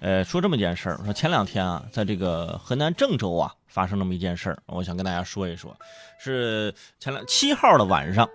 [0.00, 5.76] 呃，说这么一件事儿，说前两天啊，在这个河南郑州啊，发生那么一件事儿，我想跟大家说一说，
[6.18, 8.26] 是前两七号的晚上，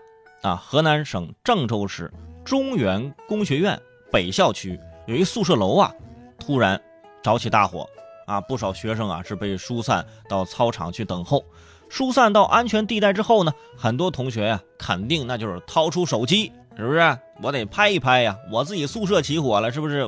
[0.44, 2.12] 啊，河南省郑州市
[2.44, 3.82] 中原工学院
[4.12, 5.92] 北校区有一宿舍楼啊，
[6.38, 6.80] 突然
[7.24, 7.90] 着起大火，
[8.28, 11.44] 啊，不少学生啊是被疏散到操场去等候，
[11.90, 17.18] 疏散到安全地带之后呢，很多同学呀，肯定那就是掏出手机，是不是？
[17.42, 20.08] 我得拍一拍呀，我自己宿舍起火了，是不是？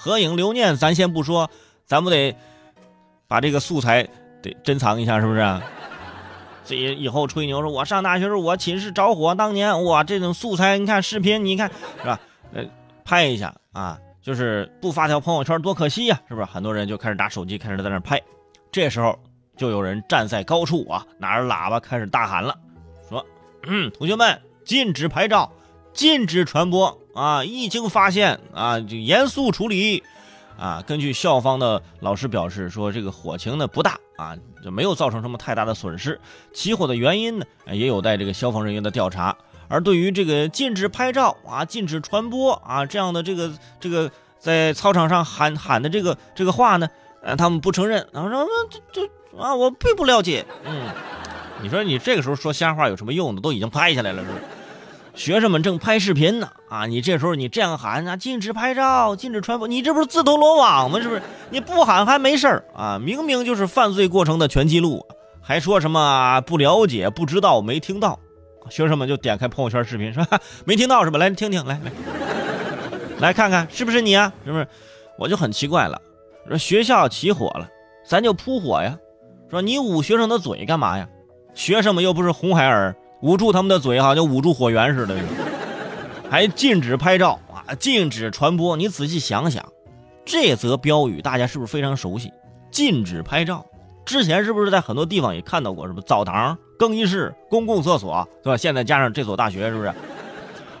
[0.00, 1.50] 合影留念，咱先不说，
[1.84, 2.34] 咱不得
[3.28, 4.08] 把这个素材
[4.40, 5.40] 得珍藏一下，是不是？
[6.64, 12.18] 自己以后吹牛说，我上大学时候我寝室着火，当年哇，这种素材，你看视频，你看是吧？
[12.54, 12.64] 呃，
[13.04, 16.46] 拍一下啊，就是不发条朋友圈多可惜呀，是不是？
[16.46, 18.18] 很多人就开始拿手机开始在那拍，
[18.72, 19.14] 这时候
[19.54, 22.56] 就有人站在高处啊，拿着喇叭开始大喊了，
[23.06, 23.22] 说：“，
[23.92, 25.52] 同学们，禁止拍照，
[25.92, 30.02] 禁止传播。”啊，一经发现啊，就严肃处理。
[30.58, 34.34] 啊，根据校方的老师表示说，这个火情呢不大啊，
[34.64, 36.18] 就没有造成什么太大的损失。
[36.54, 39.36] 起火的原因呢，也有待这个消防人员的调查。
[39.68, 46.88] 而对于这个禁止拍照啊、禁止传播啊这样的这个这个在操场上喊喊的这个这个话呢，
[47.22, 48.06] 呃，他们不承认。
[48.12, 50.46] 然后说这这啊，我并不了解。
[50.64, 50.88] 嗯，
[51.62, 53.42] 你说你这个时候说瞎话有什么用呢？
[53.42, 54.42] 都已经拍下来了，是不是？
[55.20, 60.98] 学生们正拍视频呢，啊，你这时候你这样喊啊，禁止拍照，禁止传播，你这不是自投罗网吗？
[60.98, 61.20] 是不是？
[61.50, 65.04] 你不喊还没事儿啊，明明就是犯罪过程的全记录，
[65.42, 68.18] 还说什么不了解、不知道、没听到？
[68.70, 70.26] 学生们就点开朋友圈视频，说
[70.64, 71.18] 没听到是吧？
[71.18, 71.92] 来听听，来来，
[73.18, 74.32] 来看看是不是你啊？
[74.46, 74.66] 是不是？
[75.18, 76.00] 我就很奇怪了，
[76.48, 77.68] 说学校起火了，
[78.06, 78.96] 咱就扑火呀，
[79.50, 81.06] 说你捂学生的嘴干嘛呀？
[81.52, 82.96] 学生们又不是红孩儿。
[83.22, 85.14] 捂住他们的嘴，好像捂住火源似的，
[86.30, 88.76] 还禁止拍照啊，禁止传播。
[88.76, 89.66] 你仔细想想，
[90.24, 92.32] 这则标语大家是不是非常熟悉？
[92.70, 93.66] 禁止拍照，
[94.06, 95.86] 之前是不是在很多地方也看到过？
[95.86, 98.56] 是不是澡堂、更衣室、公共厕所，对吧？
[98.56, 99.92] 现在加上这所大学，是不是？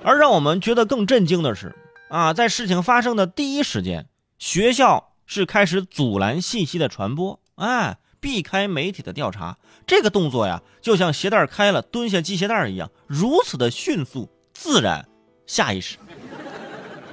[0.02, 1.76] 而让我们觉得更震惊的是，
[2.08, 4.06] 啊，在事情发生的第一时间，
[4.38, 7.98] 学校是开始阻拦信息的传播，哎。
[8.20, 15.08] 避开媒体的调查，这个动作呀，就像鞋带开了蹲下系鞋带一样，如此的迅速、自然、
[15.46, 15.96] 下意识。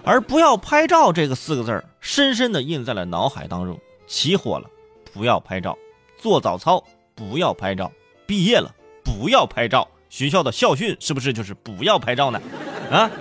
[0.04, 3.78] 而“不要拍照”这个四个字深深的印在了脑海当中。
[4.08, 4.70] 起火了，
[5.14, 5.74] 不要拍照；
[6.18, 6.82] 做早操，
[7.14, 7.92] 不要拍照；
[8.26, 9.86] 毕业了，不要拍照。
[10.10, 12.42] 学校的校训是不是就是不要拍照呢？
[12.90, 13.12] 啊！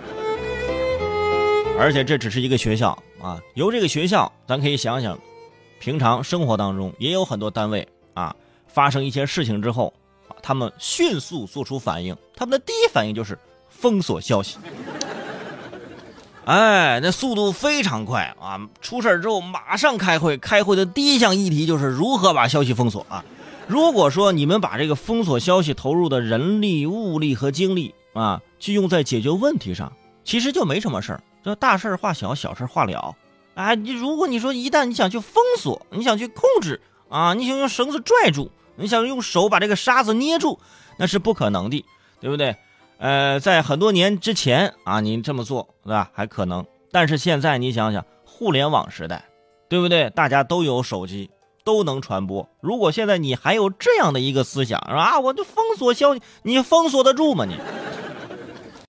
[1.76, 5.18] 而且这只是一个学校啊，由这个学校，咱可以想想。
[5.78, 8.34] 平常生活当中也有很多单位啊，
[8.66, 9.92] 发生一些事情之后，
[10.42, 13.38] 他们迅速做出反应，他们的第一反应就是
[13.68, 14.58] 封锁消息。
[16.44, 18.56] 哎，那速度非常快啊！
[18.80, 23.24] 出事之后马上开会，开会的第一项议题就是如何把消息封锁啊。
[23.66, 29.92] 如果说你们把这个封锁消息投入的人力、物力和精力啊，去用在解决问题上，
[30.22, 33.12] 其实就没什么事儿，就大事化小，小事化了。
[33.56, 36.78] 啊，你如果你说一旦你想去封锁，你想去控制
[37.08, 40.60] 啊，你想用绳子拽住，你想用手把这个沙子捏住，
[40.98, 41.82] 那是不可能的，
[42.20, 42.54] 对不对？
[42.98, 46.10] 呃，在很多年之前啊，你这么做对吧？
[46.12, 49.24] 还可能，但是现在你想想，互联网时代，
[49.70, 50.10] 对不对？
[50.10, 51.30] 大家都有手机，
[51.64, 52.46] 都能传播。
[52.60, 57.46] 如果现在你还有这样的一个思想，啊，我就封锁消息，你封锁得住吗？
[57.46, 57.56] 你？